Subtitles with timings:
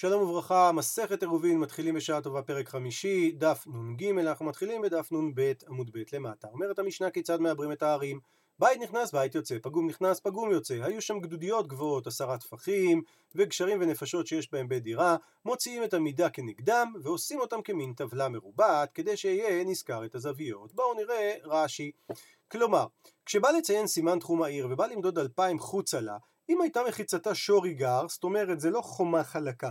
[0.00, 5.52] שלום וברכה, מסכת עירובין, מתחילים בשעה טובה פרק חמישי, דף נ"ג, אנחנו מתחילים בדף נ"ב
[5.68, 6.48] עמוד ב' למטה.
[6.48, 8.20] אומרת המשנה כיצד מעברים את הערים?
[8.58, 10.74] בית נכנס, בית יוצא, פגום נכנס, פגום יוצא.
[10.74, 13.02] היו שם גדודיות גבוהות, עשרה טפחים,
[13.34, 18.92] וגשרים ונפשות שיש בהם בית דירה, מוציאים את המידה כנגדם, ועושים אותם כמין טבלה מרובעת,
[18.92, 20.74] כדי שיהיה נזכר את הזוויות.
[20.74, 21.90] בואו נראה רש"י.
[22.50, 22.86] כלומר,
[23.26, 26.16] כשבא לציין סימן תחום העיר ובא למדוד אלפיים חוצה לה,
[26.48, 29.70] אם הייתה מחיצתה שורי גר, זאת אומרת זה לא חומה חלקה,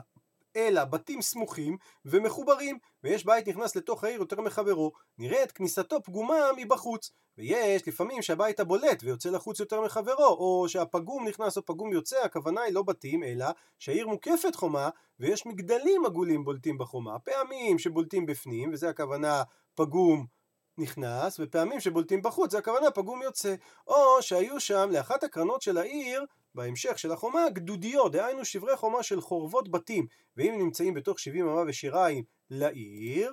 [0.56, 7.12] אלא בתים סמוכים ומחוברים, ויש בית נכנס לתוך העיר יותר מחברו, נראית כניסתו פגומה מבחוץ,
[7.38, 12.62] ויש לפעמים שהבית הבולט ויוצא לחוץ יותר מחברו, או שהפגום נכנס או פגום יוצא, הכוונה
[12.62, 13.46] היא לא בתים, אלא
[13.80, 14.90] שהעיר מוקפת חומה,
[15.20, 19.44] ויש מגדלים עגולים בולטים בחומה, פעמים שבולטים בפנים, וזה הכוונה
[19.76, 20.39] פגום
[20.80, 23.56] נכנס, ופעמים שבולטים בחוץ, זה הכוונה פגום יוצא.
[23.88, 29.22] או שהיו שם, לאחת הקרנות של העיר, בהמשך של החומה, גדודיות, דהיינו שברי חומה של
[29.22, 30.08] חורבות בתים,
[30.38, 33.32] ואם נמצאים בתוך שבעים אמה ושיריים לעיר,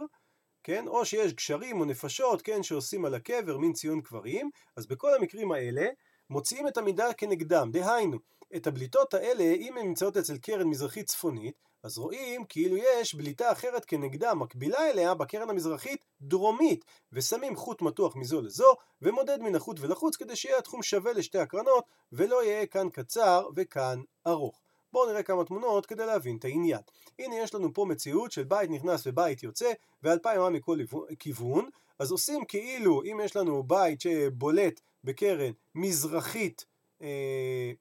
[0.62, 5.14] כן, או שיש גשרים או נפשות, כן, שעושים על הקבר, מין ציון קברים, אז בכל
[5.14, 5.86] המקרים האלה,
[6.31, 8.19] מוציאים את המידה כנגדם, דהיינו,
[8.56, 11.55] את הבליטות האלה, אם הן נמצאות אצל קרן מזרחית צפונית,
[11.87, 18.17] אז רואים כאילו יש בליטה אחרת כנגדה, מקבילה אליה בקרן המזרחית דרומית, ושמים חוט מתוח
[18.17, 22.89] מזו לזו, ומודד מן החוט ולחוץ כדי שיהיה התחום שווה לשתי הקרנות, ולא יהיה כאן
[22.93, 24.61] קצר וכאן ארוך.
[24.93, 26.81] בואו נראה כמה תמונות כדי להבין את העניין.
[27.19, 30.78] הנה יש לנו פה מציאות של בית נכנס ובית יוצא, ואלפיים מה מכל
[31.19, 36.65] כיוון, אז עושים כאילו אם יש לנו בית שבולט בקרן מזרחית,
[37.03, 37.73] אה,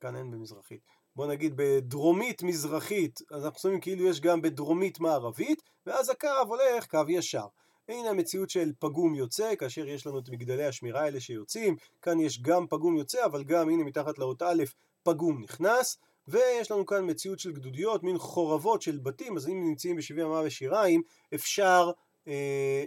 [0.00, 0.80] כאן אין במזרחית,
[1.16, 6.86] בוא נגיד בדרומית מזרחית, אז אנחנו שמים כאילו יש גם בדרומית מערבית, ואז הקו הולך
[6.86, 7.46] קו ישר.
[7.88, 12.42] הנה המציאות של פגום יוצא, כאשר יש לנו את מגדלי השמירה האלה שיוצאים, כאן יש
[12.42, 14.62] גם פגום יוצא, אבל גם הנה מתחת לאות א'
[15.02, 15.98] פגום נכנס,
[16.28, 20.42] ויש לנו כאן מציאות של גדודיות, מין חורבות של בתים, אז אם נמצאים בשבעים אמה
[20.44, 21.02] ושיריים,
[21.34, 21.90] אפשר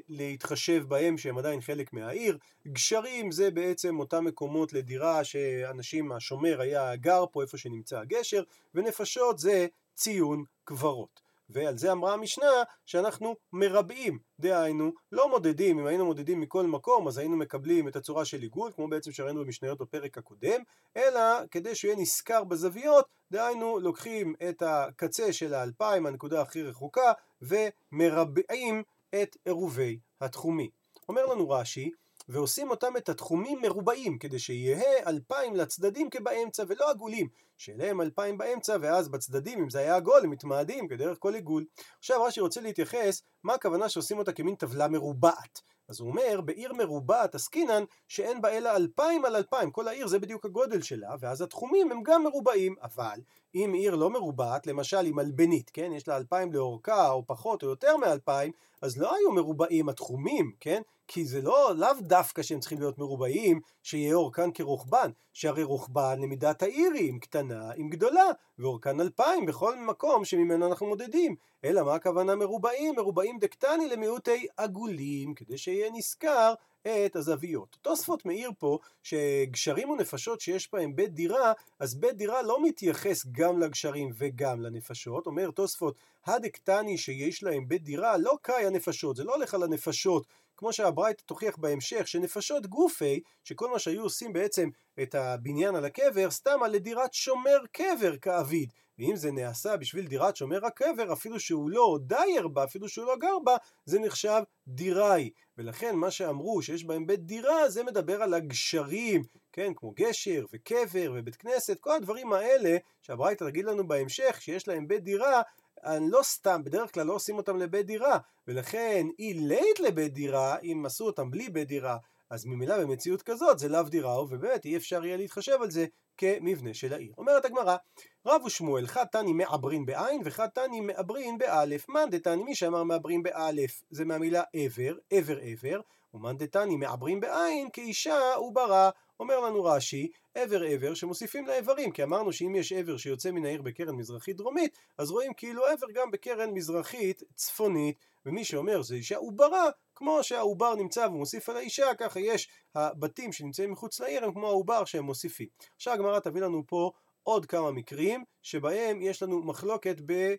[0.10, 2.38] להתחשב בהם שהם עדיין חלק מהעיר.
[2.67, 8.44] גשרים זה בעצם אותם מקומות לדירה שאנשים, השומר היה גר פה איפה שנמצא הגשר,
[8.76, 11.28] ונפשות זה ציון קברות.
[11.50, 17.17] ועל זה אמרה המשנה שאנחנו מרבעים, דהיינו לא מודדים, אם היינו מודדים מכל מקום אז
[17.17, 20.61] היינו מקבלים את הצורה של עיגול, כמו בעצם שראינו במשניות בפרק הקודם,
[20.98, 27.11] אלא כדי שיהיה נשכר בזוויות, דהיינו לוקחים את הקצה של האלפיים, הנקודה הכי רחוקה,
[27.42, 28.84] ומרבעים
[29.16, 30.70] את עירובי התחומים.
[31.10, 31.92] אומר לנו רש"י,
[32.30, 38.78] ועושים אותם את התחומים מרובעים, כדי שיהא אלפיים לצדדים כבאמצע ולא עגולים, שאליהם אלפיים באמצע,
[38.82, 41.66] ואז בצדדים, אם זה היה עגול, הם מתמעדים כדרך כל עיגול.
[42.00, 45.62] עכשיו רש"י רוצה להתייחס, מה הכוונה שעושים אותה כמין טבלה מרובעת.
[45.88, 50.20] אז הוא אומר, בעיר מרובעת עסקינן, שאין בה אלא אלפיים על אלפיים, כל העיר זה
[50.20, 53.20] בדיוק הגודל שלה, ואז התחומים הם גם מרובעים, אבל
[53.66, 57.70] אם עיר לא מרובעת, למשל היא מלבנית, כן, יש לה אלפיים לאורכה, או פחות או
[57.70, 58.52] יותר מאלפיים,
[58.82, 60.82] אז לא היו מרובעים התחומים, כן?
[61.08, 66.64] כי זה לא, לאו דווקא שהם צריכים להיות מרובעים, שיהיה אורכן כרוחבן, שהרי רוחבן למידת
[66.64, 68.26] העיר היא, אם קטנה, אם גדולה,
[68.60, 71.36] ואורכן אלפיים בכל מקום שממנו אנחנו מודדים.
[71.64, 72.96] אלא מה הכוונה מרובעים?
[72.96, 76.54] מרובעים דקטני למיעוטי עגולים, כדי שיהיה נשכר
[76.87, 77.77] את הזוויות.
[77.81, 83.59] תוספות מאיר פה שגשרים ונפשות שיש בהם בית דירה, אז בית דירה לא מתייחס גם
[83.59, 85.25] לגשרים וגם לנפשות.
[85.25, 90.25] אומר תוספות, הדקטני שיש להם בית דירה לא קאי הנפשות, זה לא הולך על הנפשות
[90.58, 94.69] כמו שהברייתא תוכיח בהמשך, שנפשות גופי, שכל מה שהיו עושים בעצם
[95.02, 96.27] את הבניין על הקבר,
[96.64, 98.73] על לדירת שומר קבר כאביד.
[99.00, 103.16] ואם זה נעשה בשביל דירת שומר הקבר, אפילו שהוא לא דייר בה, אפילו שהוא לא
[103.16, 105.30] גר בה, זה נחשב דיראי.
[105.58, 111.14] ולכן מה שאמרו שיש בהם בית דירה, זה מדבר על הגשרים, כן, כמו גשר וקבר
[111.16, 115.42] ובית כנסת, כל הדברים האלה שהברייתא תגיד לנו בהמשך, שיש להם בית דירה,
[115.86, 120.84] לא סתם, בדרך כלל לא עושים אותם לבית דירה, ולכן אי לית לבית דירה, אם
[120.86, 121.98] עשו אותם בלי בית דירה,
[122.30, 125.86] אז ממילא במציאות כזאת זה לאו דירה, ובאמת אי אפשר יהיה להתחשב על זה
[126.17, 127.14] כמבנה של העיר.
[127.17, 127.77] אומרת הגמרא,
[128.25, 131.90] רב ושמואל, חד תני מעברין בעין וחד תני מעברין באלף.
[131.90, 135.80] מאן דתני, מי שאמר מעברין באלף, זה מהמילה עבר, עבר עבר,
[136.18, 138.90] ומאן דתני מעברין בעין, כאישה וברא.
[139.19, 143.62] אומר לנו רש"י, עבר עבר שמוסיפים לאיברים, כי אמרנו שאם יש עבר שיוצא מן העיר
[143.62, 149.18] בקרן מזרחית דרומית, אז רואים כאילו עבר גם בקרן מזרחית צפונית, ומי שאומר זה אישה
[149.18, 154.48] עוברה, כמו שהעובר נמצא ומוסיף על האישה, ככה יש הבתים שנמצאים מחוץ לעיר הם כמו
[154.48, 155.48] העובר שהם מוסיפים.
[155.75, 156.92] עכשיו הגמרא תביא לנו פה
[157.24, 160.36] עוד כמה מקרים, שבהם יש לנו מחלוקת ב...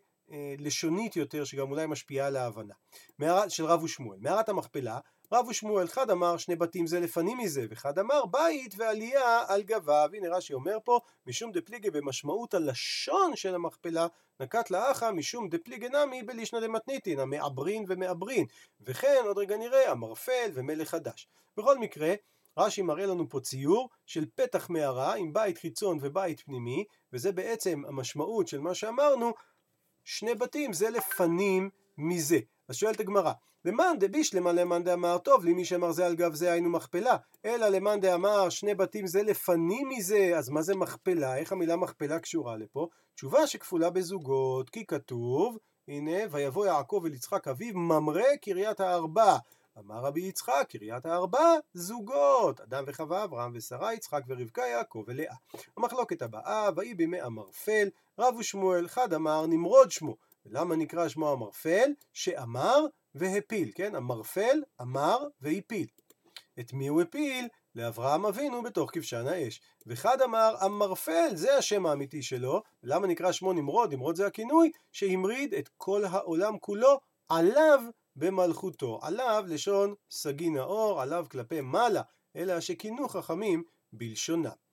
[0.58, 2.74] לשונית יותר, שגם אולי משפיעה על ההבנה.
[3.48, 4.18] של רב ושמואל.
[4.20, 4.98] מערת המכפלה,
[5.32, 10.10] רב ושמואל, חד אמר שני בתים זה לפנים מזה, וחד אמר בית ועלייה על גביו.
[10.14, 14.06] הנה רש"י אומר פה, משום דפליגי במשמעות הלשון של המכפלה,
[14.40, 18.46] נקט לאחה משום דפליגי נמי בלישנא דמתניתין, המעברין ומעברין.
[18.80, 21.28] וכן, עוד רגע נראה, המרפל ומלך חדש.
[21.56, 22.14] בכל מקרה,
[22.58, 27.82] רש"י מראה לנו פה ציור של פתח מערה עם בית חיצון ובית פנימי, וזה בעצם
[27.88, 29.32] המשמעות של מה שאמרנו,
[30.04, 32.38] שני בתים זה לפנים מזה.
[32.68, 33.32] אז שואלת הגמרא,
[33.64, 38.00] למאן דבישלמה למאן דאמר טוב, למי שאמר זה על גב זה היינו מכפלה, אלא למאן
[38.00, 41.36] דאמר שני בתים זה לפנים מזה, אז מה זה מכפלה?
[41.36, 42.88] איך המילה מכפלה קשורה לפה?
[43.14, 49.36] תשובה שכפולה בזוגות, כי כתוב, הנה, ויבוא יעקב אל יצחק אביו, ממרא קריית הארבע.
[49.78, 55.34] אמר רבי יצחק, קריית הארבע, זוגות, אדם וחווה, אברהם ושרה, יצחק ורבקה, יעקב ולאה.
[55.76, 57.88] המחלוקת הבאה, ויהי בימי המרפל,
[58.18, 60.16] רב ושמואל, חד אמר נמרוד שמו.
[60.50, 61.90] ולמה נקרא שמו המרפל?
[62.12, 63.94] שאמר והפיל, כן?
[63.94, 65.86] המרפל אמר והפיל.
[66.60, 67.48] את מי הוא הפיל?
[67.74, 69.60] לאברהם אבינו בתוך כבשן האש.
[69.86, 72.62] וחד אמר המרפל, זה השם האמיתי שלו.
[72.82, 73.92] למה נקרא שמו נמרוד?
[73.92, 77.80] נמרוד זה הכינוי שהמריד את כל העולם כולו עליו
[78.16, 78.98] במלכותו.
[79.02, 82.02] עליו לשון סגי נאור, עליו כלפי מעלה,
[82.36, 83.62] אלא שכינו חכמים
[83.92, 84.67] בלשונם.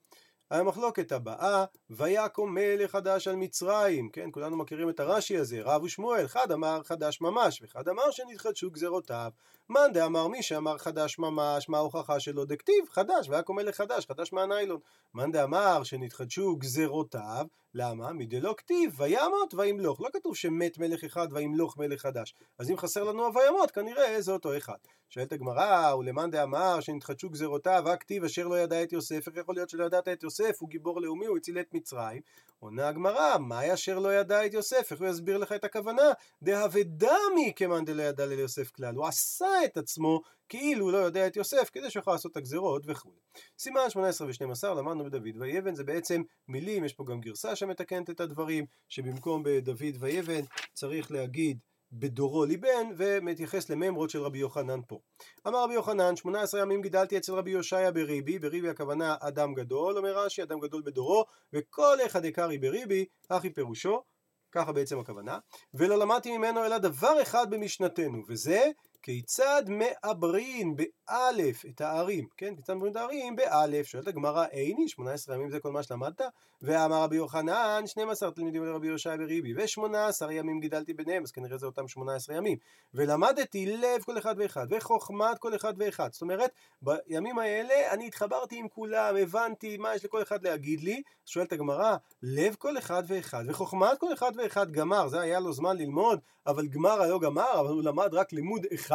[0.51, 6.25] המחלוקת הבאה, ויקום מלך חדש על מצרים, כן, כולנו מכירים את הרש"י הזה, רב ושמואל,
[6.25, 9.31] אחד אמר חדש ממש, ואחד אמר שנתחדשו גזרותיו.
[9.69, 12.45] מאן דאמר מי שאמר חדש ממש, מה ההוכחה שלו?
[12.45, 14.79] דכתיב, חדש, ויקום מלך חדש, חדש מהניילון.
[15.13, 17.45] מאן דאמר שנתחדשו גזרותיו,
[17.77, 18.13] למה?
[18.13, 20.01] מדלא כתיב, וימות וימלוך.
[20.01, 22.35] לא כתוב שמת מלך אחד וימלוך מלך חדש.
[22.59, 24.77] אז אם חסר לנו הוימות, כנראה זה אותו אחד.
[25.09, 29.69] שואלת הגמרא, ולמאן דאמר שנתחדשו גזרותיו, הכתיב אשר לא ידע את יוסף, איך יכול להיות
[29.69, 30.57] שלא ידעת את יוסף?
[30.59, 32.21] הוא גיבור לאומי, הוא הציל את מצרים.
[32.59, 34.91] עונה הגמרא, מאי אשר לא ידע את יוסף?
[34.91, 36.11] איך הוא יסביר לך את הכוונה?
[36.41, 38.95] דהווה דמי כמאן דלא ידע ליוסף כלל.
[38.95, 43.11] הוא עשה את עצמו כאילו לא יודע את יוסף כדי שיוכל לעשות את הגזרות וכו'.
[43.59, 48.19] סימן 18 ו-12 למדנו בדוד ויבן זה בעצם מילים, יש פה גם גרסה שמתקנת את
[48.19, 50.41] הדברים, שבמקום בדוד ויבן
[50.73, 51.59] צריך להגיד
[51.91, 54.99] בדורו ליבן, ומתייחס לממרות של רבי יוחנן פה.
[55.47, 60.17] אמר רבי יוחנן, 18 ימים גידלתי אצל רבי יושעיה בריבי, בריבי הכוונה אדם גדול, אומר
[60.17, 64.03] רש"י, אדם גדול בדורו, וכל אחד יקרי בריבי, אחי פירושו,
[64.51, 65.39] ככה בעצם הכוונה,
[65.73, 68.71] ולא למדתי ממנו אלא דבר אחד במשנתנו, וזה
[69.05, 72.55] כיצד מעברין באלף את הערים, כן?
[72.55, 76.21] כיצד מעברין את הערים באלף, שואלת הגמרא איני, 18 ימים זה כל מה שלמדת?
[76.61, 81.65] ואמר רבי יוחנן, 12 תלמידים לרבי יהושע בריבי, ו-18 ימים גידלתי ביניהם, אז כנראה זה
[81.65, 82.57] אותם 18 ימים.
[82.93, 86.09] ולמדתי לב כל אחד ואחד, וחוכמת כל אחד ואחד.
[86.11, 91.01] זאת אומרת, בימים האלה אני התחברתי עם כולם, הבנתי מה יש לכל אחד להגיד לי.
[91.25, 95.77] שואלת הגמרא, לב כל אחד ואחד, וחוכמת כל אחד ואחד גמר, זה היה לו זמן
[95.77, 98.94] ללמוד, אבל גמר לא גמר, אבל הוא למד רק לימוד אחד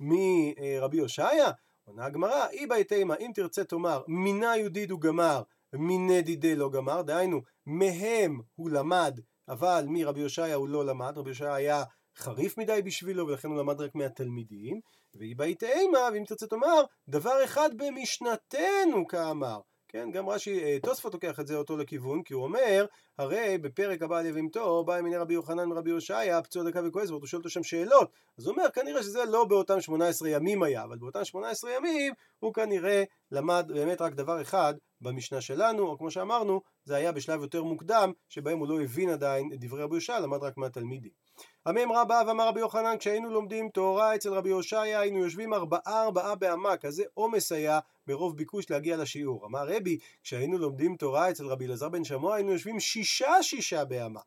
[0.00, 1.50] מרבי הושעיה.
[1.84, 5.42] עונה הגמרא, אי בהתאמה, אם תרצה תאמר, מינה יהודית הוא גמר,
[5.72, 11.30] מיני דידי לא גמר, דהיינו, מהם הוא למד, אבל מרבי הושעיה הוא לא למד, רבי
[11.30, 11.84] הושעיה היה
[12.16, 14.80] חריף מדי בשבילו, ולכן הוא למד רק מהתלמידים,
[15.14, 19.60] ואי בהתאמה, ואם תרצה תאמר, דבר אחד במשנתנו כאמר.
[19.88, 22.86] כן, גם רש"י, אה, תוספות לוקח את זה אותו לכיוון, כי הוא אומר,
[23.18, 27.26] הרי בפרק הבא על יבימתו, בא ימיני רבי יוחנן ורבי הושעיה, פצוע דקה וכועס, והוא
[27.26, 28.10] שואל אותו שם שאלות.
[28.38, 32.54] אז הוא אומר, כנראה שזה לא באותם 18 ימים היה, אבל באותם 18 ימים הוא
[32.54, 37.62] כנראה למד באמת רק דבר אחד במשנה שלנו, או כמו שאמרנו, זה היה בשלב יותר
[37.62, 41.27] מוקדם, שבהם הוא לא הבין עדיין את דברי רבי הושעיה, למד רק מהתלמידים.
[41.66, 46.34] הממרא בא ואמר רבי יוחנן, כשהיינו לומדים תורה אצל רבי הושעיה, היינו יושבים ארבעה ארבעה
[46.34, 49.46] באמה, כזה עומס היה מרוב ביקוש להגיע לשיעור.
[49.46, 54.20] אמר רבי, כשהיינו לומדים תורה אצל רבי אלעזר בן שמוע, היינו יושבים שישה שישה באמה.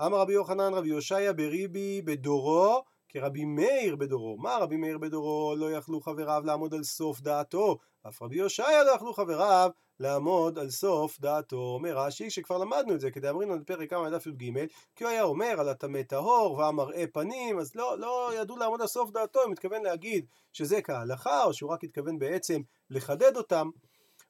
[0.00, 2.82] אמר רבי יוחנן, רבי הושעיה בריבי בדורו,
[3.20, 4.36] כרבי מאיר בדורו.
[4.38, 5.54] מה רבי מאיר בדורו?
[5.58, 7.78] לא יכלו חבריו לעמוד על סוף דעתו.
[8.08, 9.70] אף רבי הושעיה לא יכלו חבריו
[10.00, 11.56] לעמוד על סוף דעתו.
[11.56, 15.22] אומר רש"י שכבר למדנו את זה, כדי אמרינו בפרק כמה דף י"ג, כי הוא היה
[15.22, 19.50] אומר על הטמא טהור והמראה פנים, אז לא, לא ידעו לעמוד על סוף דעתו, הוא
[19.50, 23.70] מתכוון להגיד שזה כהלכה, או שהוא רק התכוון בעצם לחדד אותם.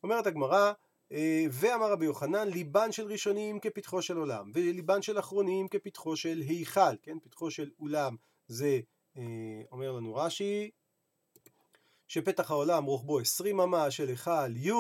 [0.03, 0.73] אומרת הגמרא,
[1.13, 6.43] אה, ואמר רבי יוחנן, ליבן של ראשונים כפתחו של עולם, וליבן של אחרונים כפתחו של
[6.49, 8.17] היכל, כן, פתחו של אולם
[8.49, 8.81] זה,
[9.17, 10.71] אה, אומר לנו רש"י,
[12.09, 14.73] שפתח העולם רוחבו עשרים אמה של היכל י'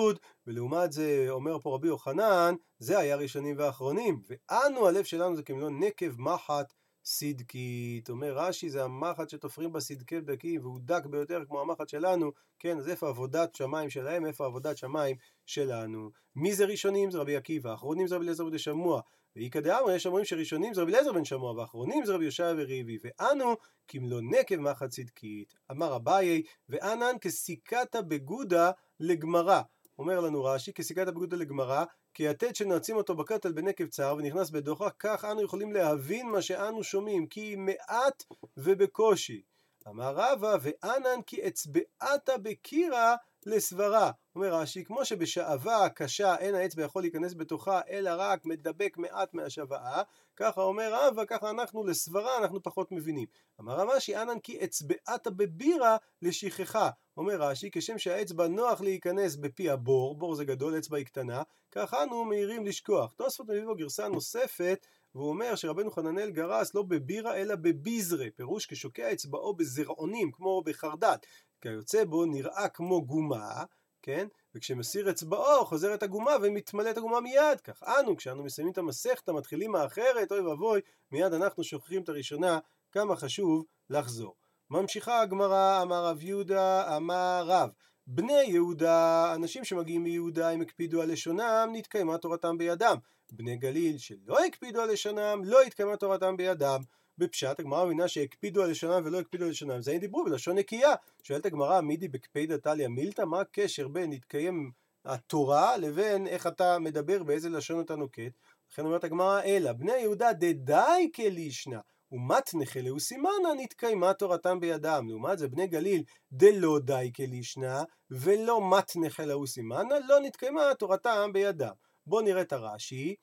[0.46, 5.82] ולעומת זה אומר פה רבי יוחנן זה היה ראשונים ואחרונים ואנו הלב שלנו זה כמילון
[5.82, 6.72] נקב מחט
[7.04, 12.32] סדקית אומר רש"י זה המחט שתופרים בה סדקי דקים והוא דק ביותר כמו המחט שלנו.
[12.58, 17.10] כן אז איפה עבודת שמיים שלהם איפה עבודת שמיים שלנו מי זה ראשונים?
[17.10, 19.00] זה רבי עקיבא אחרונים זה רבי אליעזר בן שמוע.
[19.36, 22.98] ואיכא דאמרי יש אומרים שראשונים זה רבי אליעזר בן שמוע ואחרונים זה רבי יושע וריבי
[23.04, 23.54] ואנו
[23.88, 29.60] כמלוא נקב מחט צדקית אמר אביי ואנן כסיכתא בגודה לגמרא.
[29.98, 31.84] אומר לנו רש"י כסיכתא בגודה לגמרא
[32.14, 37.26] כיתד שנעצים אותו בכתל בנקב צר ונכנס בדוחק כך אנו יכולים להבין מה שאנו שומעים
[37.26, 38.24] כי מעט
[38.56, 39.42] ובקושי.
[39.88, 44.10] אמר רבא ואנן כי אצבעתה בקירה לסברה.
[44.34, 50.02] אומר רש"י, כמו שבשעווה קשה אין האצבע יכול להיכנס בתוכה, אלא רק מדבק מעט מהשוואה,
[50.36, 53.26] ככה אומר רבא, ככה אנחנו לסברה, אנחנו פחות מבינים.
[53.60, 56.90] אמר רש"י, אנן כי אצבעתה בבירה לשכחה.
[57.16, 62.02] אומר רש"י, כשם שהאצבע נוח להיכנס בפי הבור, בור זה גדול, אצבע היא קטנה, ככה
[62.02, 63.12] אנו מהירים לשכוח.
[63.12, 68.66] תוספות מביא בו גרסה נוספת, והוא אומר שרבנו חננאל גרס לא בבירה אלא בביזרה, פירוש
[68.66, 71.14] כשוקע אצבעו בזרעונים, כמו בחרדל.
[71.60, 73.64] כיוצא בו נראה כמו גומה,
[74.02, 74.26] כן?
[74.54, 77.60] וכשמסיר אצבעו חוזרת הגומה ומתמלאת הגומה מיד.
[77.64, 80.80] כך אנו, כשאנו מסיימים את המסכתא, מתחילים האחרת, אוי ואבוי,
[81.12, 82.58] מיד אנחנו שוכחים את הראשונה,
[82.92, 84.34] כמה חשוב לחזור.
[84.70, 87.70] ממשיכה הגמרא, אמר רב יהודה, אמר רב.
[88.06, 92.96] בני יהודה, אנשים שמגיעים מיהודה, הם הקפידו על לשונם, נתקיימה תורתם בידם.
[93.32, 96.80] בני גליל שלא הקפידו על לשונם, לא התקיימה תורתם בידם.
[97.18, 100.94] בפשט, הגמרא מבינה שהקפידו על לשונם ולא הקפידו על לשונם, זה דיברו בלשון נקייה.
[101.22, 104.70] שואלת הגמרא, מידי בקפידא טליה מילתא, מה הקשר בין להתקיים
[105.04, 108.32] התורה לבין איך אתה מדבר, באיזה לשון אתה נוקט?
[108.72, 111.78] לכן אומרת הגמרא, אלא בני יהודה דדאי כלישנא.
[112.12, 115.06] ומתנכה לאו סימנא נתקיימה תורתם בידם.
[115.08, 121.72] לעומת זה בני גליל דלא די כלישנא ולא מתנכה לאו סימנא לא נתקיימה תורתם בידם.
[122.06, 123.14] בואו נראה את הרש"י.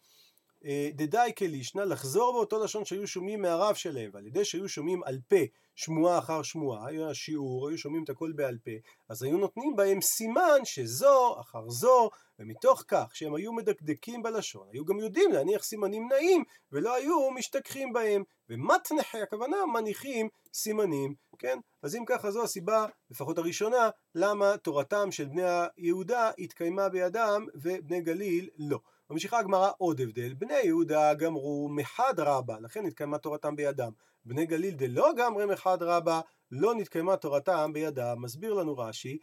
[0.65, 5.19] אה, דדאי כלישנא, לחזור באותו לשון שהיו שומעים מהרב שלהם, ועל ידי שהיו שומעים על
[5.27, 8.71] פה שמועה אחר שמועה, היה שיעור, היו שומעים את הכל בעל פה,
[9.09, 14.85] אז היו נותנים בהם סימן שזו אחר זו, ומתוך כך שהם היו מדקדקים בלשון, היו
[14.85, 21.59] גם יודעים להניח סימנים נעים, ולא היו משתכחים בהם, ומתנחי הכוונה מניחים סימנים, כן?
[21.83, 25.41] אז אם ככה זו הסיבה, לפחות הראשונה, למה תורתם של בני
[25.77, 28.79] יהודה התקיימה בידם ובני גליל לא.
[29.09, 33.91] ממשיכה הגמרא עוד הבדל, בני יהודה גמרו מחד רבה, לכן נתקיימה תורתם בידם.
[34.25, 38.15] בני גליל דלא גמרי מחד רבה, לא נתקיימה תורתם בידם.
[38.21, 39.17] מסביר לנו רש"י,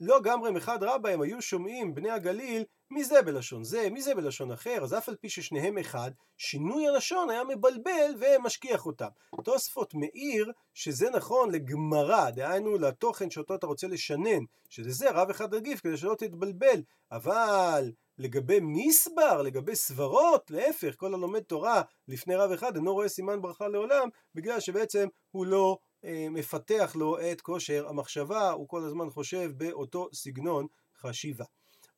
[0.00, 4.78] לא גמרי מחד רבה הם היו שומעים בני הגליל מזה בלשון זה, מזה בלשון אחר,
[4.82, 9.08] אז אף על פי ששניהם אחד, שינוי הלשון היה מבלבל ומשכיח אותם.
[9.44, 15.54] תוספות מאיר שזה נכון לגמרא, דהיינו לתוכן שאותו אתה רוצה לשנן, שזה זה רב אחד
[15.54, 22.50] רגיף כדי שלא תתבלבל, אבל לגבי מסבר, לגבי סברות, להפך, כל הלומד תורה לפני רב
[22.50, 27.88] אחד אינו רואה סימן ברכה לעולם, בגלל שבעצם הוא לא אה, מפתח לו את כושר
[27.88, 30.66] המחשבה, הוא כל הזמן חושב באותו סגנון
[31.00, 31.44] חשיבה.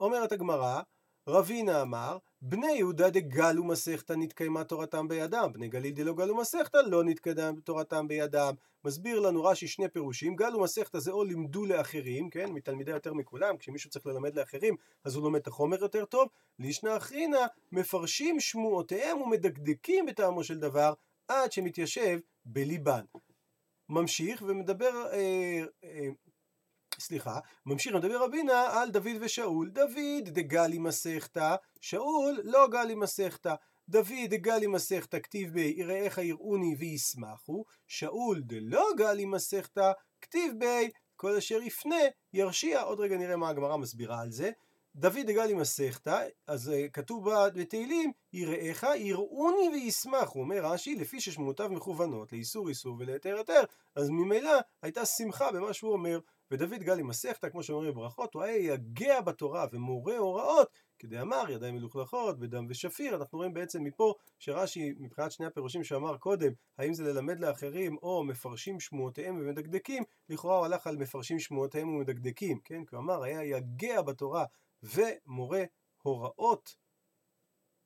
[0.01, 0.81] אומרת הגמרא,
[1.29, 7.05] רבינה אמר, בני יהודה דגלו מסכתא נתקיימה תורתם בידם, בני גליל דלא גלו מסכתא לא
[7.05, 8.55] נתקדם תורתם בידם.
[8.85, 13.57] מסביר לנו רש"י שני פירושים, גלו מסכתא זה או לימדו לאחרים, כן, מתלמידי יותר מכולם,
[13.57, 19.21] כשמישהו צריך ללמד לאחרים אז הוא לומד את החומר יותר טוב, לישנא אחרינא מפרשים שמועותיהם
[19.21, 20.93] ומדקדקים בטעמו של דבר
[21.29, 23.05] עד שמתיישב בליבן.
[23.89, 26.09] ממשיך ומדבר אה, אה,
[27.01, 29.71] סליחה, ממשיך לדבר רבינה על דוד ושאול.
[29.71, 33.55] דוד דגלי מסכתא, שאול לא גלי מסכתא.
[33.89, 41.37] דוד דגלי מסכתא כתיב בי יראיך יראוני וישמחו, שאול דלא גלי מסכתא כתיב בי כל
[41.37, 41.97] אשר יפנה
[42.33, 42.83] ירשיע.
[42.83, 44.51] עוד רגע נראה מה הגמרא מסבירה על זה.
[44.97, 51.69] דוד דגלי מסכתא, אז uh, כתוב בתהילים, יראיך יראוני וישמח, הוא אומר רש"י, לפי ששמותיו
[51.69, 53.63] מכוונות לאיסור איסור ולהיתר היתר,
[53.97, 56.19] אז ממילא הייתה שמחה במה שהוא אומר.
[56.51, 61.51] ודוד גל עם מסכתא, כמו שאומרים בברכות, הוא היה יגע בתורה ומורה הוראות, כדי אמר
[61.51, 63.17] ידיים מלוכלכות, בדם ושפיר.
[63.17, 68.25] אנחנו רואים בעצם מפה שרש"י, מבחינת שני הפירושים שאמר קודם, האם זה ללמד לאחרים או
[68.25, 72.85] מפרשים שמועותיהם ומדקדקים, לכאורה הוא הלך על מפרשים שמועותיהם ומדקדקים, כן?
[72.85, 74.45] כי הוא אמר, היה יגע בתורה
[74.83, 75.65] ומורה
[76.03, 76.77] הוראות.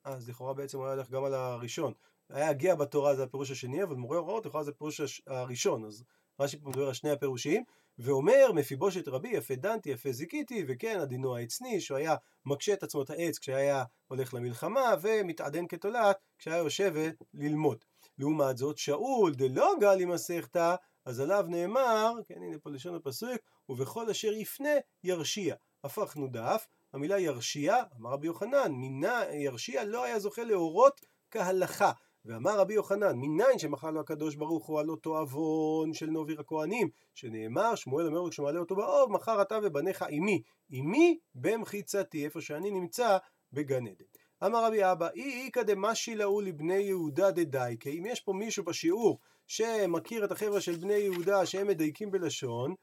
[0.05, 1.93] אז לכאורה בעצם הוא היה הולך גם על הראשון.
[2.31, 5.85] היה יגע בתורה זה הפירוש השני, אבל מורה הוראות לכאורה זה הפירוש הראשון.
[5.85, 6.05] אז
[6.41, 7.65] רש"י פה מדבר על שני הפירושים.
[7.99, 13.03] ואומר מפיבושת רבי יפה דנתי יפה זיקיתי וכן עדינו העצני שהוא היה מקשה את עצמו
[13.03, 16.95] את העץ כשהיה הולך למלחמה ומתעדן כתולעת כשהיה יושב
[17.35, 17.85] ללמוד.
[18.19, 20.75] לעומת זאת שאול דלא גלי מסכתא
[21.05, 23.39] אז עליו נאמר, כן הנה פה לשון הפסוק,
[23.69, 24.69] ובכל אשר יפנה
[25.05, 25.55] ירשיע.
[25.85, 31.01] הפכנו דף, המילה ירשיע, אמר רבי יוחנן, מינה ירשיע לא היה זוכה להורות
[31.31, 31.93] כהלכה.
[32.25, 36.89] ואמר רבי יוחנן, מניין שמחל לו הקדוש ברוך הוא על אותו עוון של נוביר הכהנים,
[37.15, 42.71] שנאמר, שמואל אומר לו כשמעלה אותו באוב, מחר אתה ובניך עמי, עמי במחיצתי, איפה שאני
[42.71, 43.19] נמצא
[43.53, 44.05] בגן עדן.
[44.45, 49.19] אמר רבי אבא, אי איכא דמשי לאו לבני יהודה דדייקה, אם יש פה מישהו בשיעור
[49.47, 52.75] שמכיר את החבר'ה של בני יהודה שהם מדייקים בלשון,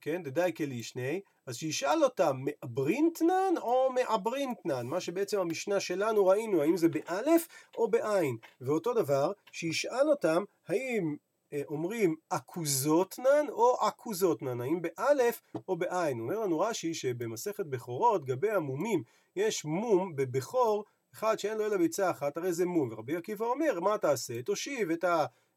[0.00, 4.86] כן, דדייקה לישני, אז שישאל אותם, מעברינתנן או מעברינתנן?
[4.86, 8.36] מה שבעצם המשנה שלנו ראינו, האם זה באלף או בעין.
[8.60, 11.16] ואותו דבר, שישאל אותם, האם
[11.52, 16.20] אה, אומרים עכוזותנן או עכוזותנן, האם באלף או בעין.
[16.20, 19.02] אומר לנו רש"י שבמסכת בכורות, גבי המומים,
[19.36, 22.88] יש מום בבכור, אחד שאין לו אלא ביצה אחת, הרי זה מום.
[22.92, 24.42] ורבי עקיבא אומר, מה תעשה?
[24.42, 25.04] תושיב את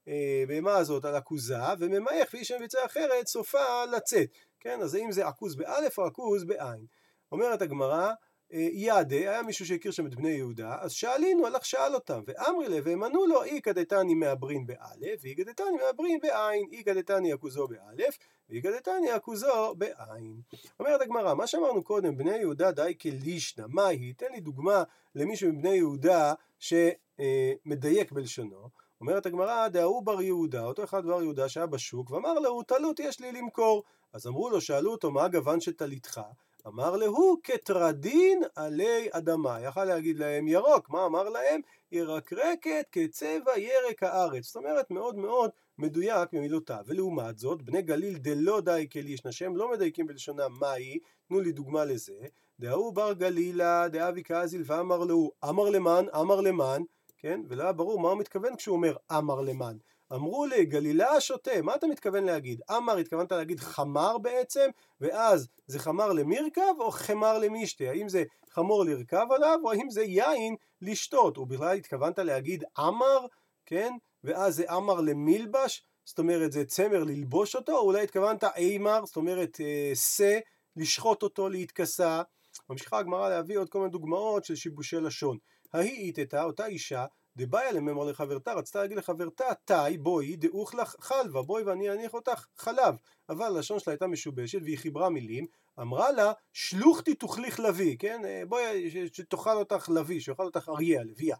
[0.07, 4.29] הבהמה אה, הזאת על עכוזה, וממייך ואיש שם ביצה אחרת, סופה לצאת.
[4.59, 6.85] כן, אז האם זה עכוז באלף או עכוז בעין?
[7.31, 8.11] אומרת הגמרא,
[8.53, 12.69] אה, יעדה, היה מישהו שהכיר שם את בני יהודה, אז שאלינו, הלך שאל אותם, ואמרי
[12.69, 17.67] ליה, והם ענו לו, איכא דתני מעברין באלף, ואיכא דתני מעברין בעין, איכא דתני עכוזו
[17.67, 18.17] באלף,
[18.49, 20.41] ואיכא דתני עכוזו בעין.
[20.79, 24.13] אומרת הגמרא, מה שאמרנו קודם, בני יהודה די כלישנא, מה היא?
[24.17, 24.83] תן לי דוגמה
[25.15, 28.82] למישהו מבני יהודה שמדייק בלשונו.
[29.03, 33.19] אומרת הגמרא, דההוא בר יהודה, אותו אחד בר יהודה שהיה בשוק, ואמר לו, טלות יש
[33.19, 33.83] לי למכור.
[34.13, 36.21] אז אמרו לו, שאלו אותו, מה הגוון של טליתך?
[36.67, 39.61] אמר להו כטרדין עלי אדמה.
[39.61, 41.61] יכל להגיד להם ירוק, מה אמר להם?
[41.91, 44.45] ירקרקת כצבע ירק הארץ.
[44.45, 46.83] זאת אומרת מאוד מאוד מדויק ממילותיו.
[46.85, 51.85] ולעומת זאת, בני גליל דלא די כלישנא, שהם לא מדייקים בלשונם מהי, תנו לי דוגמה
[51.85, 52.13] לזה.
[52.59, 56.83] דהוא בר גלילה דאבי כאזיל ואמר להו, אמר למען, אמר למען,
[57.23, 57.41] כן?
[57.49, 59.77] ולא היה ברור מה הוא מתכוון כשהוא אומר אמר למען.
[60.13, 62.61] אמרו לי, גלילה השוטה, מה אתה מתכוון להגיד?
[62.77, 64.69] אמר, התכוונת להגיד חמר בעצם,
[65.01, 67.83] ואז זה חמר למירכב או חמר למשתה?
[67.83, 71.37] האם זה חמור לרכב עליו, או האם זה יין לשתות?
[71.37, 73.25] ובכלל התכוונת להגיד אמר,
[73.65, 73.93] כן?
[74.23, 79.15] ואז זה אמר למילבש, זאת אומרת זה צמר ללבוש אותו, או אולי התכוונת אימר, זאת
[79.15, 79.57] אומרת
[79.93, 80.39] שא, אה,
[80.75, 82.21] לשחוט אותו, להתכסה.
[82.69, 85.37] ממשיכה הגמרא להביא עוד כל מיני דוגמאות של שיבושי לשון.
[85.73, 87.05] ההיא איתתה, אותה אישה,
[87.37, 92.45] דבעיה לממר לחברתה, רצתה להגיד לחברתה, תאי בואי דאוך לך חלבה, בואי ואני אניח אותך
[92.57, 92.95] חלב.
[93.29, 95.45] אבל הלשון שלה הייתה משובשת והיא חיברה מילים,
[95.79, 98.21] אמרה לה, שלוחתי תוכליך לוי, כן?
[98.25, 101.35] אה, בואי שתאכל אותך לוי, שיאכל אותך אריה, הלוויה.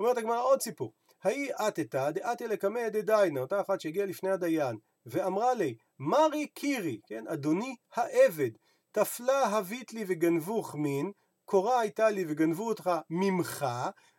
[0.00, 0.92] אומרת הגמרא עוד סיפור,
[1.22, 7.28] ההיא עתתה דעתי לקמא דדיינה, אותה אחת שהגיעה לפני הדיין, ואמרה לי, מרי קירי, כן?
[7.28, 8.50] אדוני העבד,
[8.92, 11.12] תפלה הבית לי וגנבוך מין,
[11.44, 13.66] קורה הייתה לי וגנבו אותך ממך,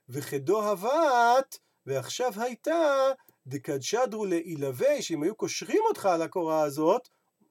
[0.09, 3.11] וכדו הבת, ועכשיו הייתה
[3.47, 7.09] דקדשדרו לאילווה, שאם היו קושרים אותך על הקורה הזאת,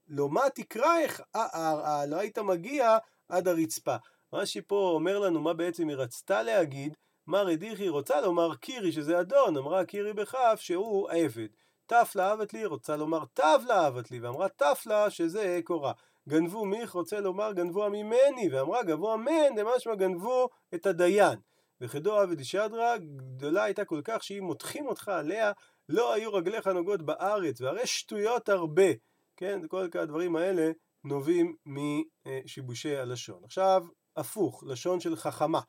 [0.08, 3.96] לא מה תקראך, אה, לא היית מגיע עד הרצפה.
[4.32, 9.20] רש"י פה אומר לנו מה בעצם היא רצתה להגיד, מה רדיחי רוצה לומר קירי שזה
[9.20, 11.48] אדון, אמרה קירי בכף שהוא עבד.
[11.87, 15.92] תפלה אהבת לי, רוצה לומר תבלה אהבת לי, ואמרה תפלה שזה קורה.
[16.28, 21.38] גנבו מיך, רוצה לומר גנבו ממני, ואמרה גבוה מן, דמשמע גנבו את הדיין.
[21.80, 25.52] וכדור עבד שדרה גדולה הייתה כל כך שאם מותחים אותך עליה
[25.88, 27.60] לא היו רגליך נוגעות בארץ.
[27.60, 28.92] והרי שטויות הרבה.
[29.37, 30.70] כן כל הדברים האלה
[31.04, 33.44] נובעים משיבושי הלשון.
[33.44, 33.82] עכשיו
[34.16, 35.60] הפוך לשון של חכמה.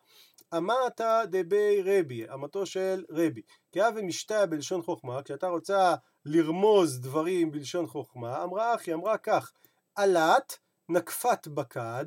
[0.58, 3.42] אמתא דבי רבי אמתו של רבי.
[3.72, 9.52] כי אבי משתא בלשון חוכמה כשאתה רוצה לרמוז דברים בלשון חוכמה אמרה אחי אמרה כך
[9.96, 10.58] עלת
[10.90, 12.06] נקפת בקד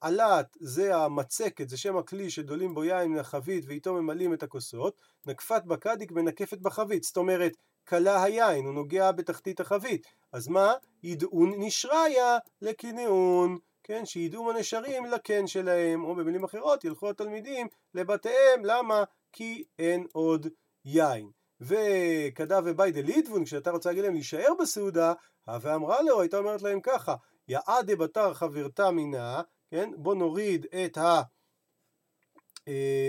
[0.00, 5.62] עלת זה המצקת, זה שם הכלי שדולים בו יין מהחבית ואיתו ממלאים את הכוסות, נקפת
[5.64, 7.52] בקדיק מנקפת בחבית, זאת אומרת
[7.88, 10.74] כלה היין, הוא נוגע בתחתית החבית, אז מה?
[11.02, 19.04] ידעון נשריה לקינאון, כן, שידעו הנשרים לקן שלהם, או במילים אחרות ילכו התלמידים לבתיהם, למה?
[19.32, 20.46] כי אין עוד
[20.84, 21.30] יין.
[21.60, 25.12] וכדה ובית דליטבון, כשאתה רוצה להגיד להם להישאר בסעודה,
[25.60, 27.14] ואמרה לו, הייתה אומרת להם ככה,
[27.48, 29.90] יעדה בתר חברתה מינה, כן?
[29.96, 30.98] בוא נוריד את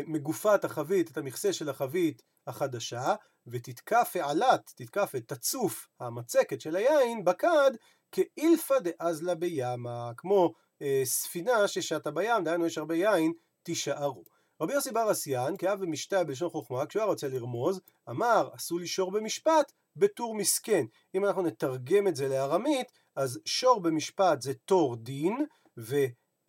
[0.08, 3.16] מגופת החבית, את המכסה של החבית החדשה,
[3.48, 7.72] ותתקף העלת, תתקף את תצוף המצקת של היין בכד
[8.12, 14.24] כאילפא דאזלה בימה, כמו אה, ספינה ששטה בים, דהיינו יש הרבה יין, תישארו.
[14.62, 18.88] רבי יוסי בר אסיאן, כאב ומשתה בלשון חוכמה, כשהוא היה רוצה לרמוז, אמר, עשו לי
[18.88, 20.86] שור במשפט בתור מסכן.
[21.16, 25.46] אם אנחנו נתרגם את זה לארמית, אז שור במשפט זה תור דין,
[25.78, 25.96] ו...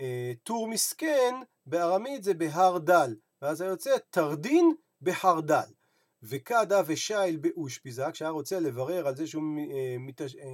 [0.01, 0.33] אה,
[0.69, 1.35] מסכן
[1.67, 5.69] בארמית זה בהר דל, ואז זה יוצא תרדין בהר דל.
[6.23, 10.37] וקדה ושייל באושפיזה, כשהיה רוצה לברר על זה שהוא אה, מתאש...
[10.37, 10.49] אה,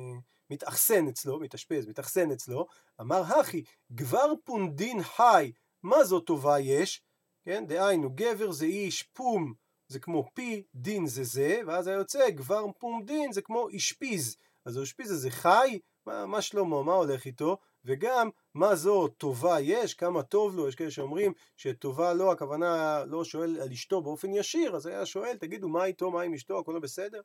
[0.50, 2.66] מתאכסן אצלו, מתאשפז, מתאכסן אצלו,
[3.00, 7.02] אמר הכי, גבר פונדין חי, מה זו טובה יש?
[7.44, 9.54] כן, דהיינו, גבר זה איש, פום
[9.88, 14.36] זה כמו פי, דין זה זה, ואז היה יוצא, גבר פום דין זה כמו אשפיז.
[14.64, 17.56] אז האשפיז הזה חי, מה, מה שלמה, מה הולך איתו?
[17.84, 23.24] וגם מה זו טובה יש, כמה טוב לו, יש כאלה שאומרים שטובה לו, הכוונה לא
[23.24, 26.78] שואל על אשתו באופן ישיר, אז היה שואל, תגידו מה איתו, מה עם אשתו, הכל
[26.78, 27.20] בסדר?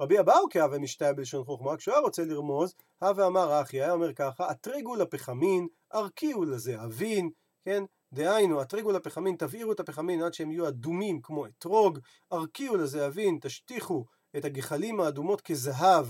[0.00, 4.14] רבי אבאו כאבה משתיה בלשון חוכמה, כשהוא היה רוצה לרמוז, הווה אמר אחי, היה אומר
[4.14, 7.30] ככה, אתרגו לפחמין, ארקיעו לזהבין,
[7.64, 7.84] כן?
[8.12, 11.98] דהיינו, אתרגו לפחמין, תבעירו את הפחמין עד שהם יהיו אדומים כמו אתרוג,
[12.32, 14.04] ארקיעו לזהבין, תשטיחו
[14.36, 16.06] את הגחלים האדומות כזהב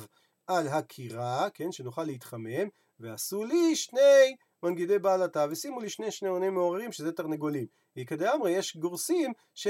[0.46, 2.68] על הקירה, כן, שנוכל להתחמם,
[3.00, 7.66] ועשו לי שני מנגידי בעלתה, ושימו לי שני שנעוני מעוררים, שזה תרנגולים.
[8.34, 9.66] אמרי, יש גורסים ש...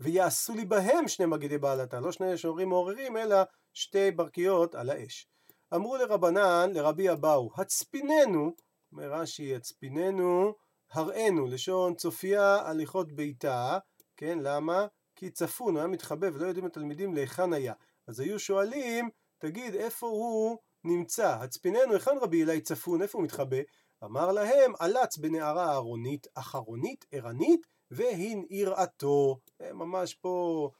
[0.00, 3.36] ויעשו לי בהם שני מגידי בעלתה, לא שני שעורים מעוררים, אלא
[3.74, 5.28] שתי ברכיות על האש.
[5.74, 8.52] אמרו לרבנן, לרבי אבאו, הצפיננו,
[8.92, 10.54] אומר רש"י, הצפיננו,
[10.92, 13.78] הראינו, לשון צופיה הליכות ביתה,
[14.16, 14.86] כן, למה?
[15.16, 17.74] כי צפון, הוא היה מתחבא ולא יודעים התלמידים להיכן היה.
[18.06, 21.36] אז היו שואלים, תגיד, איפה הוא נמצא?
[21.40, 23.56] הצפיננו, היכן רבי אלי צפון, איפה הוא מתחבא?
[24.04, 29.38] אמר להם, עלץ בנערה ארונית, אחרונית, ערנית, והנעירתו.
[29.72, 30.70] ממש פה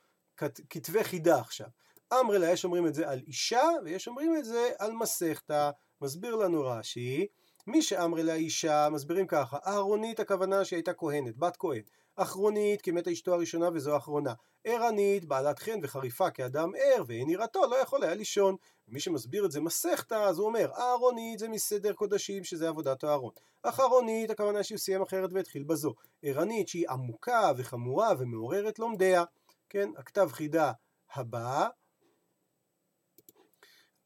[0.70, 1.68] כתבי חידה עכשיו.
[2.12, 5.70] אמרי לה, יש אומרים את זה על אישה, ויש אומרים את זה על מסכתא.
[6.00, 7.26] מסביר לנו רש"י,
[7.70, 11.82] מי שאמרי לה אישה, מסבירים ככה, אהרונית הכוונה שהיא הייתה כהנת, בת כהן.
[12.16, 14.32] אחרונית כי מתה אשתו הראשונה וזו האחרונה.
[14.64, 18.56] ערנית, בעלת חן וחריפה כאדם ער, ואין יראתו, לא יכול היה לישון.
[18.88, 23.32] ומי שמסביר את זה מסכתא, אז הוא אומר, אהרונית זה מסדר קודשים, שזה עבודת הארון.
[23.62, 25.94] אחרונית, הכוונה שהוא סיים אחרת והתחיל בזו.
[26.22, 29.24] ערנית, שהיא עמוקה וחמורה ומעוררת לומדיה.
[29.68, 30.72] כן, הכתב חידה
[31.14, 31.68] הבא.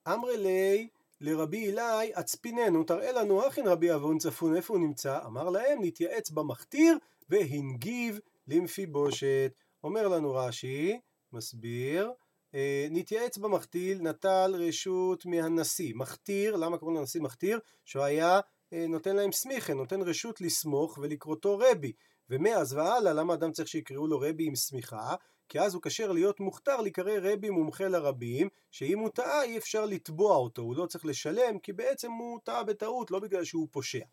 [0.08, 0.88] אמרי לי
[1.20, 5.18] לרבי אלי, הצפיננו, תראה לנו הכין רבי אבון צפון, איפה הוא נמצא?
[5.26, 6.98] אמר להם, נתייעץ במכתיר
[7.28, 9.52] והנגיב למפיבושת.
[9.84, 11.00] אומר לנו רש"י,
[11.32, 12.12] מסביר,
[12.54, 15.92] אה, נתייעץ במכתיל, נטל רשות מהנשיא.
[15.94, 17.58] מכתיר, למה קוראים לנשיא מכתיר?
[17.84, 18.40] שהוא היה
[18.72, 21.92] אה, נותן להם סמיכן, נותן רשות לסמוך ולקרותו רבי.
[22.30, 25.14] ומאז והלאה, למה אדם צריך שיקראו לו רבי עם סמיכה?
[25.48, 29.86] כי אז הוא כשר להיות מוכתר להיקרא רבי מומחה לרבים, שאם הוא טעה אי אפשר
[29.86, 34.04] לתבוע אותו, הוא לא צריך לשלם, כי בעצם הוא טעה בטעות, לא בגלל שהוא פושע.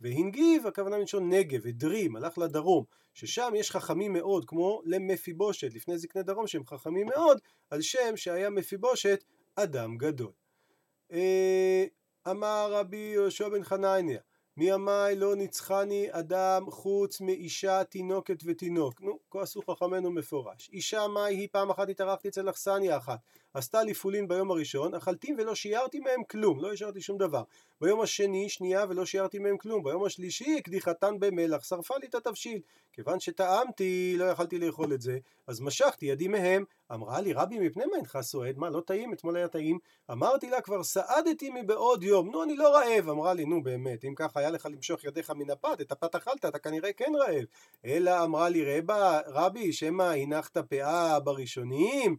[0.00, 6.22] והנגיב, הכוונה מלשון נגב, הדרים, הלך לדרום, ששם יש חכמים מאוד, כמו למפיבושת, לפני זקני
[6.22, 7.38] דרום שהם חכמים מאוד,
[7.70, 9.24] על שם שהיה מפיבושת
[9.56, 10.32] אדם גדול.
[11.12, 11.84] אה,
[12.30, 14.20] אמר רבי יהושע בן חנייניה
[14.56, 19.00] מימיי לא ניצחני אדם חוץ מאישה, תינוקת ותינוק.
[19.00, 20.70] נו, כה עשו חכמינו מפורש.
[20.72, 23.18] אישה מאי היא פעם אחת התארחתי אצל אכסניה אחת.
[23.54, 27.42] עשתה לי פולין ביום הראשון, אכלתים ולא שיערתי מהם כלום, לא השארתי שום דבר.
[27.80, 29.82] ביום השני, שנייה ולא שיערתי מהם כלום.
[29.82, 32.60] ביום השלישי, הקדיחתן במלח, שרפה לי את התבשיל.
[32.92, 36.64] כיוון שטעמתי, לא יכלתי לאכול את זה, אז משכתי ידי מהם.
[36.92, 38.58] אמרה לי, רבי, מפני מה אינך סועד?
[38.58, 39.12] מה, לא טעים?
[39.12, 39.78] אתמול היה טעים.
[40.10, 42.30] אמרתי לה, כבר סעדתי מבעוד יום.
[42.30, 43.08] נו, אני לא רעב.
[43.08, 46.44] אמרה לי, נו, באמת, אם ככה היה לך למשוך ידיך מן הפת, את הפת אכלת,
[46.44, 47.44] אתה כנראה כן רעב.
[47.84, 48.80] אלא אמרה לי,
[49.26, 52.16] רבי, שמא הנחת פאה בראשונים?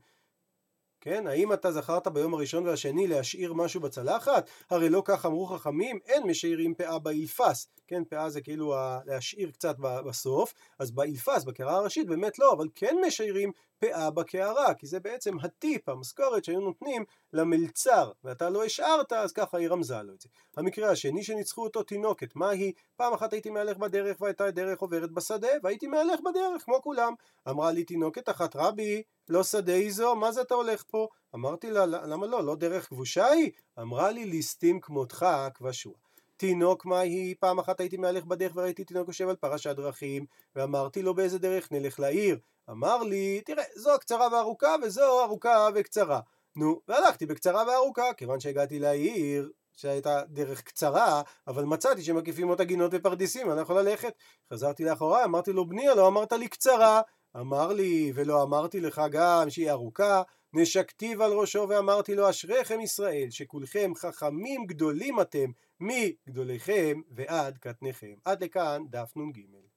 [1.01, 4.49] כן, האם אתה זכרת ביום הראשון והשני להשאיר משהו בצלחת?
[4.69, 7.67] הרי לא כך אמרו חכמים, אין משאירים פאה באילפס.
[7.87, 12.95] כן, פאה זה כאילו להשאיר קצת בסוף, אז באילפס, בקערה הראשית, באמת לא, אבל כן
[13.07, 19.31] משאירים פאה בקערה, כי זה בעצם הטיפ, המשכורת שהיו נותנים למלצר, ואתה לא השארת, אז
[19.31, 20.29] ככה היא רמזה לו את זה.
[20.57, 22.73] המקרה השני שניצחו אותו תינוקת, מה היא?
[22.95, 27.13] פעם אחת הייתי מהלך בדרך והייתה דרך עוברת בשדה, והייתי מהלך בדרך כמו כולם.
[27.49, 31.07] אמרה לי תינוקת אחת, רבי, לא שדה היא זו, מה זה אתה הולך פה?
[31.35, 32.43] אמרתי לה, למה לא?
[32.43, 33.51] לא דרך כבושה היא?
[33.79, 35.93] אמרה לי, ליסטים כמותך כבשוע.
[36.41, 37.35] תינוק מה היא?
[37.39, 40.25] פעם אחת הייתי מהלך בדרך וראיתי תינוק יושב על פרשת דרכים,
[40.55, 42.39] ואמרתי לו באיזה דרך נלך לעיר.
[42.69, 46.19] אמר לי, תראה, זו קצרה וארוכה וזו ארוכה וקצרה.
[46.55, 52.91] נו, והלכתי בקצרה וארוכה, כיוון שהגעתי לעיר, שהייתה דרך קצרה, אבל מצאתי שמקיפים אותה גינות
[52.93, 54.13] ופרדיסים, אני לא יכול ללכת.
[54.53, 57.01] חזרתי לאחוריי, אמרתי לו, בני, לא אמרת לי קצרה.
[57.37, 60.21] אמר לי, ולא אמרתי לך גם שהיא ארוכה,
[60.53, 68.13] נשקתיו על ראשו ואמרתי לו, אשריכם ישראל, שכולכם חכמים גדולים אתם, מגדוליכם ועד קטניכם.
[68.25, 69.70] עד לכאן דף נ"ג.